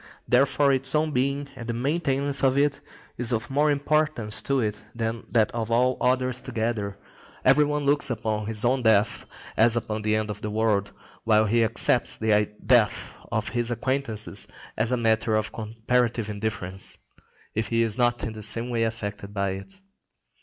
[0.27, 2.81] Therefore its own being, and the maintenance of it,
[3.19, 6.97] is of more importance to it than that of all others together.
[7.45, 9.25] Every one looks upon his own death
[9.55, 10.91] as upon the end of the world,
[11.23, 16.97] while he accepts the death of his acquaintances as a matter of comparative indifference,
[17.53, 19.71] if he is not in some way affected by it.